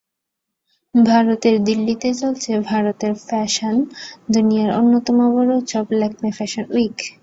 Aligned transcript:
ভারতের 0.95 1.55
দিল্লিতে 1.63 2.09
চলছে 2.13 2.51
ভারতের 2.69 3.13
ফ্যাশন 3.21 3.75
দুনিয়ার 4.29 4.69
অন্যতম 4.79 5.17
বড় 5.33 5.49
উৎসব 5.59 5.85
ল্যাকমে 5.99 6.29
ফ্যাশন 6.37 6.65
উইক। 6.73 6.97